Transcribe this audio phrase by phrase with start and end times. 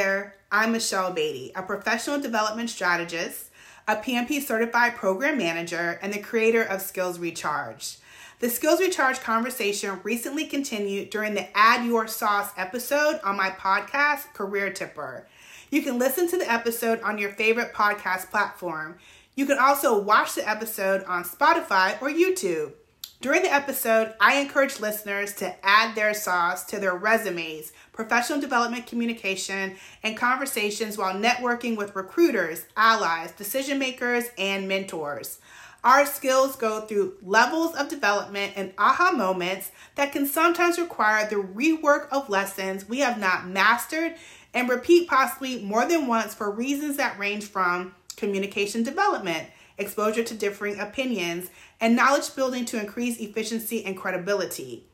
[0.00, 0.34] there.
[0.50, 3.50] I'm Michele Beatty, a professional development strategist,
[3.86, 7.98] a PMP certified program manager, and the creator of Skills Recharged.
[8.38, 14.32] The Skills Recharge conversation recently continued during the Add Your Sauce episode on my podcast,
[14.32, 15.26] Career Tipper.
[15.70, 18.96] You can listen to the episode on your favorite podcast platform.
[19.34, 22.72] You can also watch the episode on Spotify or YouTube.
[23.20, 28.86] During the episode, I encourage listeners to add their sauce to their resumes, professional development
[28.86, 35.38] communication, and conversations while networking with recruiters, allies, decision makers, and mentors.
[35.84, 41.36] Our skills go through levels of development and aha moments that can sometimes require the
[41.36, 44.14] rework of lessons we have not mastered
[44.54, 49.46] and repeat possibly more than once for reasons that range from communication development,
[49.80, 54.84] exposure to differing opinions, and knowledge building to increase efficiency and credibility.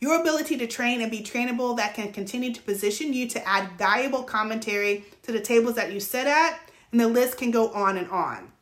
[0.00, 3.78] Your ability to train and be trainable that can continue to position you to add
[3.78, 6.60] valuable commentary to the tables that you sit at,
[6.92, 8.52] and the list can go on and on.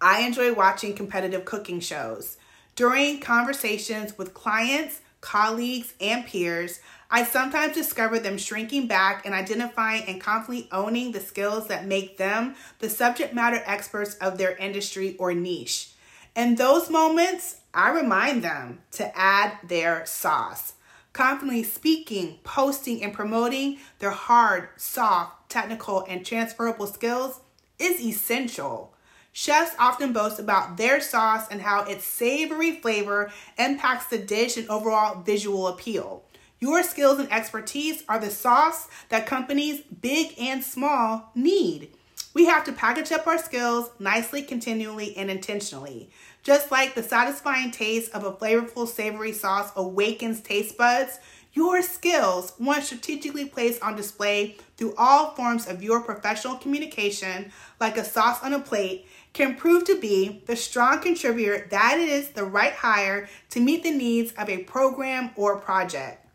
[0.00, 2.36] I enjoy watching competitive cooking shows.
[2.74, 6.80] During conversations with clients, colleagues, and peers,
[7.12, 12.18] I sometimes discover them shrinking back and identifying and confidently owning the skills that make
[12.18, 15.90] them the subject matter experts of their industry or niche.
[16.36, 20.74] In those moments, I remind them to add their sauce.
[21.12, 27.40] Confidently speaking, posting, and promoting their hard, soft, technical, and transferable skills
[27.80, 28.94] is essential.
[29.32, 34.68] Chefs often boast about their sauce and how its savory flavor impacts the dish and
[34.68, 36.22] overall visual appeal.
[36.60, 41.88] Your skills and expertise are the sauce that companies, big and small, need.
[42.34, 46.10] We have to package up our skills nicely, continually, and intentionally.
[46.42, 51.18] Just like the satisfying taste of a flavorful savory sauce awakens taste buds,
[51.54, 57.50] your skills, once strategically placed on display through all forms of your professional communication,
[57.80, 62.28] like a sauce on a plate, can prove to be the strong contributor that is
[62.30, 66.26] the right hire to meet the needs of a program or project.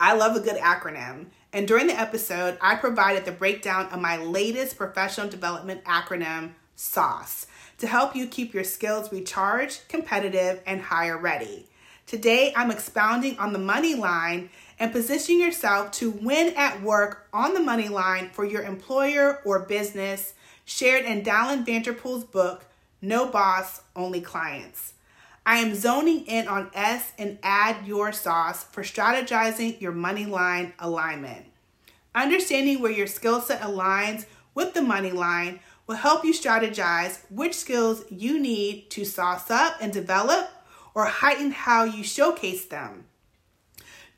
[0.00, 1.26] I love a good acronym.
[1.52, 7.46] And during the episode, I provided the breakdown of my latest professional development acronym, SAUCE,
[7.78, 11.66] to help you keep your skills recharged, competitive, and hire ready.
[12.06, 17.52] Today, I'm expounding on the money line and positioning yourself to win at work on
[17.52, 20.32] the money line for your employer or business,
[20.64, 22.64] shared in Dalan Vanterpool's book,
[23.02, 24.94] No Boss, Only Clients.
[25.50, 30.74] I am zoning in on S and add your sauce for strategizing your money line
[30.78, 31.46] alignment.
[32.14, 35.58] Understanding where your skill set aligns with the money line
[35.88, 40.50] will help you strategize which skills you need to sauce up and develop
[40.94, 43.06] or heighten how you showcase them.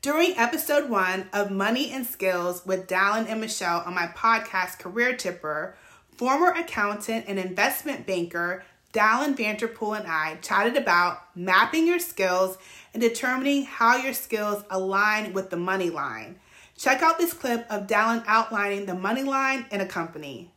[0.03, 5.17] During episode one of Money and Skills with Dalan and Michele on my podcast Career
[5.17, 5.75] Tipper,
[6.11, 12.59] former accountant and investment banker Dalan Vanterpool and I chatted about mapping your skills
[12.93, 16.39] and determining how your skills align with the money line.
[16.77, 20.53] Check out this clip of Dalan outlining the money line in a company.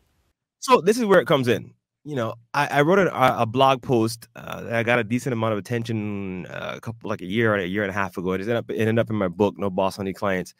[0.58, 1.72] So this is where it comes in.
[2.04, 5.32] You know, I, I wrote a, a, blog post uh, that I got a decent
[5.32, 8.16] amount of attention uh, a couple like a year or a year and a half
[8.16, 8.32] ago.
[8.32, 10.54] It ended up, it ended up in my book, No Boss Only Clients,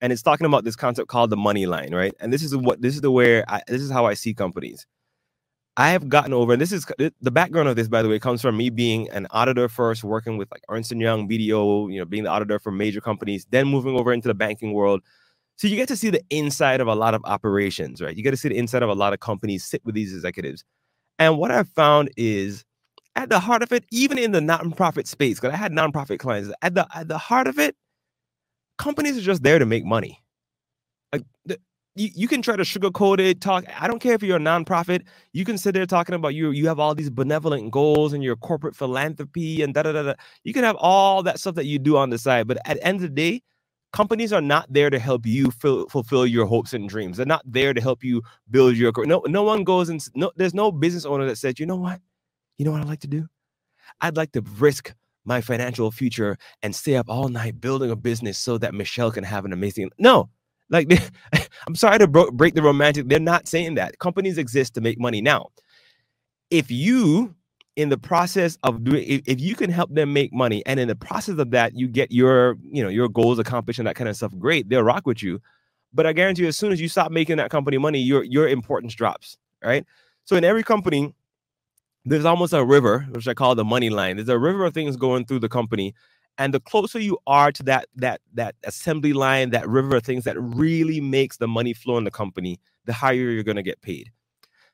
[0.00, 2.14] and it's talking about this concept called the money line, right?
[2.18, 4.86] And this is what this is the where I, this is how I see companies
[5.78, 8.42] I have gotten over, and this is the background of this, by the way, comes
[8.42, 12.04] from me being an auditor first, working with like Ernst and Young, BDO, you know,
[12.04, 15.02] being the auditor for major companies, then moving over into the banking world.
[15.54, 18.16] So you get to see the inside of a lot of operations, right?
[18.16, 20.64] You get to see the inside of a lot of companies, sit with these executives.
[21.20, 22.64] And what I've found is
[23.14, 26.52] at the heart of it, even in the nonprofit space, because I had nonprofit clients,
[26.60, 27.76] at the at the heart of it,
[28.78, 30.24] companies are just there to make money.
[31.12, 31.22] Like
[31.98, 33.64] you, you can try to sugarcoat it, talk.
[33.78, 35.02] I don't care if you're a nonprofit.
[35.32, 38.36] You can sit there talking about you you have all these benevolent goals and your
[38.36, 40.14] corporate philanthropy and da da da da.
[40.44, 42.86] You can have all that stuff that you do on the side, but at the
[42.86, 43.42] end of the day,
[43.92, 47.16] companies are not there to help you fill, fulfill your hopes and dreams.
[47.16, 49.06] They're not there to help you build your career.
[49.08, 49.22] no.
[49.26, 50.30] No one goes and no.
[50.36, 52.00] There's no business owner that says, you know what,
[52.58, 53.26] you know what I'd like to do.
[54.00, 54.94] I'd like to risk
[55.24, 59.24] my financial future and stay up all night building a business so that Michele can
[59.24, 59.90] have an amazing.
[59.98, 60.30] No,
[60.70, 60.90] like,
[61.66, 63.08] I'm sorry to bro- break the romantic.
[63.08, 63.98] They're not saying that.
[63.98, 65.20] Companies exist to make money.
[65.20, 65.48] Now,
[66.50, 67.34] if you,
[67.76, 70.88] in the process of doing, if, if you can help them make money, and in
[70.88, 74.08] the process of that, you get your, you know, your goals accomplished and that kind
[74.08, 74.68] of stuff, great.
[74.68, 75.40] They'll rock with you.
[75.92, 78.46] But I guarantee you, as soon as you stop making that company money, your your
[78.48, 79.38] importance drops.
[79.64, 79.84] Right.
[80.24, 81.14] So in every company,
[82.04, 84.16] there's almost a river, which I call the money line.
[84.16, 85.94] There's a river of things going through the company.
[86.38, 90.24] And the closer you are to that that that assembly line, that river of things
[90.24, 93.82] that really makes the money flow in the company, the higher you're going to get
[93.82, 94.10] paid.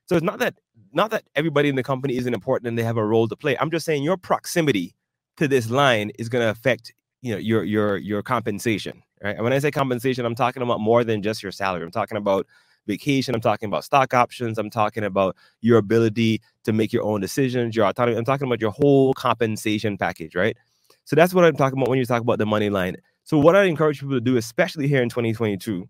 [0.06, 0.54] So it's not that
[0.92, 3.56] not that everybody in the company isn't important and they have a role to play.
[3.58, 4.94] I'm just saying your proximity
[5.38, 9.02] to this line is going to affect you know your your your compensation.
[9.22, 9.34] Right?
[9.34, 11.82] And when I say compensation, I'm talking about more than just your salary.
[11.82, 12.46] I'm talking about
[12.86, 13.34] vacation.
[13.34, 14.58] I'm talking about stock options.
[14.58, 18.18] I'm talking about your ability to make your own decisions, your autonomy.
[18.18, 20.56] I'm talking about your whole compensation package, right?
[21.04, 22.96] So that's what I'm talking about when you talk about the money line.
[23.24, 25.86] So what I encourage people to do, especially here in 2022,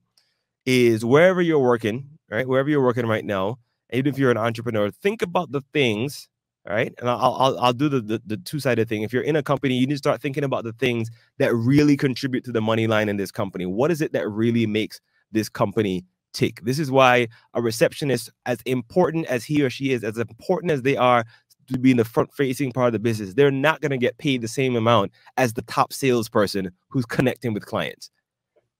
[0.66, 2.46] is wherever you're working, right?
[2.46, 3.58] Wherever you're working right now,
[3.92, 6.28] even if you're an entrepreneur, think about the things,
[6.66, 6.92] right?
[6.98, 9.02] And I'll I'll, I'll do the, the, the two sided thing.
[9.02, 11.96] If you're in a company, you need to start thinking about the things that really
[11.96, 13.66] contribute to the money line in this company.
[13.66, 15.00] What is it that really makes
[15.32, 16.60] this company tick?
[16.62, 20.82] This is why a receptionist, as important as he or she is, as important as
[20.82, 21.24] they are
[21.68, 24.18] to be in the front facing part of the business, they're not going to get
[24.18, 28.10] paid the same amount as the top salesperson who's connecting with clients.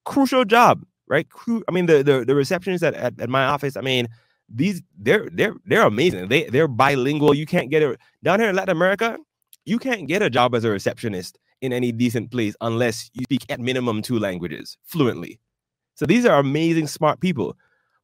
[0.03, 1.27] Crucial job, right?
[1.67, 4.07] I mean, the the, the receptionist at, at, at my office, I mean,
[4.49, 6.27] these they're they're they're amazing.
[6.27, 7.33] They they're bilingual.
[7.33, 9.17] You can't get it down here in Latin America.
[9.65, 13.45] You can't get a job as a receptionist in any decent place unless you speak
[13.49, 15.39] at minimum two languages fluently.
[15.95, 17.57] So these are amazing, smart people,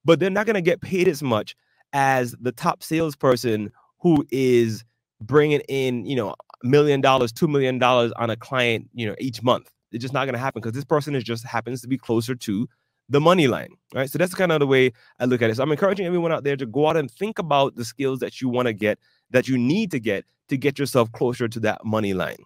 [0.06, 1.56] but they're not going to get paid as much
[1.94, 4.84] as the top salesperson who is
[5.22, 9.42] bringing in, you know, million dollars, two million dollars on a client, you know, each
[9.44, 9.72] month.
[9.92, 12.36] It's just not going to happen because this person is just happens to be closer
[12.36, 12.68] to
[13.10, 14.10] the money line, right?
[14.10, 15.58] So that's kind of the way I look at it.
[15.58, 18.40] So I'm encouraging everyone out there to go out and think about the skills that
[18.40, 19.00] you want to get,
[19.32, 22.38] that you need to get to get yourself closer to that money line.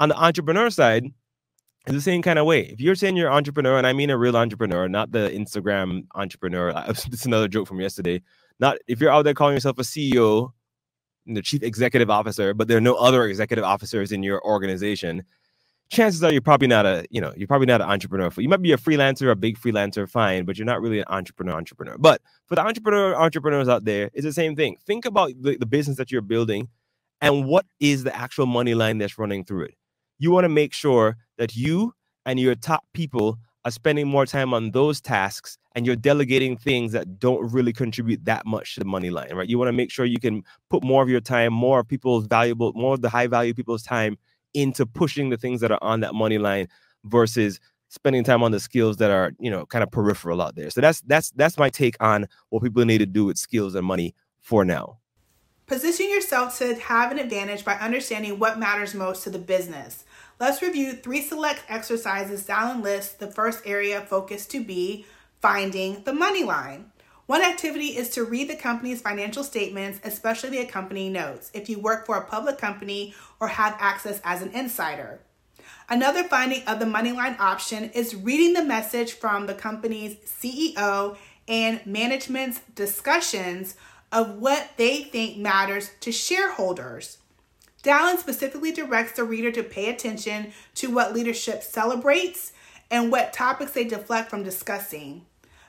[0.00, 1.06] On the entrepreneur side,
[1.86, 2.62] it's the same kind of way.
[2.62, 6.06] If you're saying you're an entrepreneur, and I mean a real entrepreneur, not the Instagram
[6.14, 8.20] entrepreneur, it's another joke from yesterday.
[8.58, 10.52] Not if you're out there calling yourself a CEO,
[11.34, 15.24] the chief executive officer, but there are no other executive officers in your organization,
[15.90, 18.30] chances are you're probably not a, you know, you're probably not an entrepreneur.
[18.36, 21.54] You might be a freelancer, a big freelancer, fine, but you're not really an entrepreneur,
[21.54, 21.96] entrepreneur.
[21.98, 24.76] But for the entrepreneur entrepreneurs out there, it's the same thing.
[24.86, 26.68] Think about the, the business that you're building
[27.20, 29.74] and what is the actual money line that's running through it.
[30.18, 31.94] You want to make sure that you
[32.24, 36.92] and your top people are spending more time on those tasks and you're delegating things
[36.92, 39.48] that don't really contribute that much to the money line, right?
[39.48, 42.26] You want to make sure you can put more of your time, more of people's
[42.26, 44.16] valuable, more of the high value people's time
[44.54, 46.68] into pushing the things that are on that money line
[47.04, 50.70] versus spending time on the skills that are, you know, kind of peripheral out there.
[50.70, 53.86] So that's that's that's my take on what people need to do with skills and
[53.86, 54.98] money for now.
[55.66, 60.04] Position yourself to have an advantage by understanding what matters most to the business.
[60.40, 65.04] Let's review three select exercises Dalan lists the first area of focus to be
[65.42, 66.92] finding the money line.
[67.26, 71.78] One activity is to read the company's financial statements, especially the accompanying notes, if you
[71.78, 75.20] work for a public company or have access as an insider.
[75.90, 81.84] Another finding of the Moneyline option is reading the message from the company's CEO and
[81.84, 83.76] management's discussions
[84.10, 87.18] of what they think matters to shareholders.
[87.82, 92.52] Dalan specifically directs the reader to pay attention to what leadership celebrates
[92.90, 95.24] and what topics they deflect from discussing.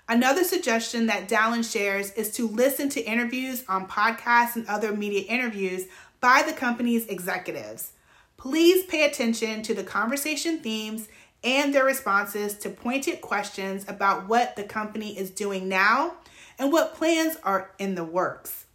[0.09, 5.21] Another suggestion that Dalan shares is to listen to interviews on podcasts and other media
[5.21, 5.85] interviews
[6.19, 7.93] by the company's executives.
[8.35, 11.07] Please pay attention to the conversation themes
[11.43, 16.15] and their responses to pointed questions about what the company is doing now
[16.59, 18.65] and what plans are in the works.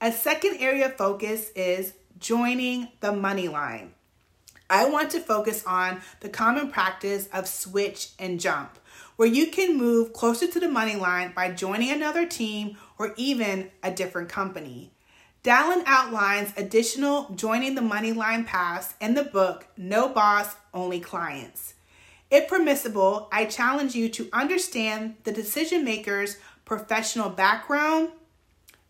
[0.00, 3.94] A second area of focus is joining the money line.
[4.70, 8.78] I want to focus on the common practice of switch and jump,
[9.16, 13.70] where you can move closer to the money line by joining another team or even
[13.82, 14.92] a different company.
[15.42, 21.74] Dalan outlines additional joining the money line paths in the book No Boss, Only Clients.
[22.30, 28.10] If permissible, I challenge you to understand the decision maker's professional background,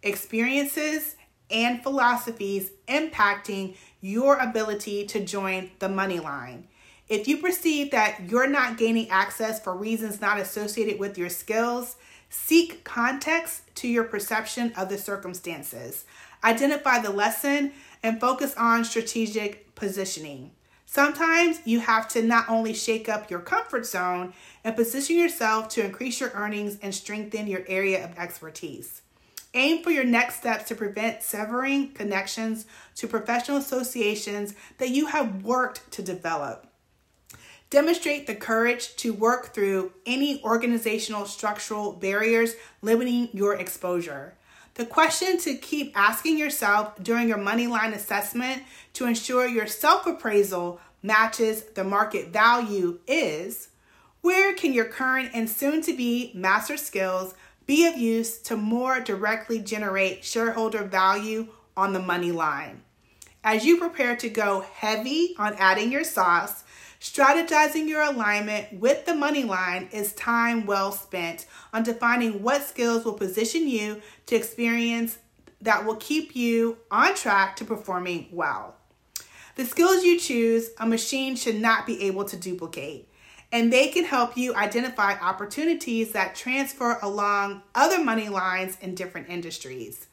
[0.02, 1.14] experiences,
[1.50, 6.68] and philosophies impacting your ability to join the money line.
[7.08, 11.96] If you perceive that you're not gaining access for reasons not associated with your skills,
[12.28, 16.04] seek context to your perception of the circumstances.
[16.44, 20.50] Identify the lesson and focus on strategic positioning.
[20.84, 24.32] Sometimes you have to not only shake up your comfort zone
[24.64, 29.02] and position yourself to increase your earnings and strengthen your area of expertise.
[29.54, 35.42] Aim for your next steps to prevent severing connections to professional associations that you have
[35.42, 36.66] worked to develop.
[37.70, 44.34] Demonstrate the courage to work through any organizational structural barriers limiting your exposure.
[44.74, 48.62] The question to keep asking yourself during your money line assessment
[48.94, 53.68] to ensure your self appraisal matches the market value is
[54.20, 57.34] where can your current and soon to be master skills
[57.68, 62.82] be of use to more directly generate shareholder value on the money line?
[63.44, 66.64] As you prepare to go heavy on adding your sauce,
[66.98, 71.44] strategizing your alignment with the money line is time well spent
[71.74, 75.18] on defining what skills will position you to experience
[75.60, 78.76] that will keep you on track to performing well.
[79.56, 83.10] The skills you choose, a machine should not be able to duplicate,
[83.50, 89.28] and they can help you identify opportunities that transfer along other money lines in different
[89.28, 90.06] industries.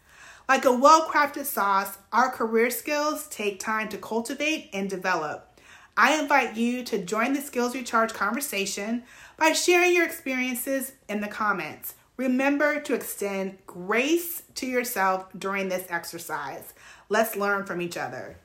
[0.48, 5.60] Like a well crafted sauce, our career skills take time to cultivate and develop.
[5.98, 9.04] I invite you to join the Skills Recharge conversation
[9.38, 11.96] by sharing your experiences in the comments.
[12.18, 16.74] Remember to extend grace to yourself during this exercise.
[17.10, 18.38] Let's learn from each other.